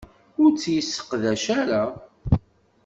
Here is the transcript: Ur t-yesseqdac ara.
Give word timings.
Ur 0.43 0.51
t-yesseqdac 0.61 1.43
ara. 1.61 1.83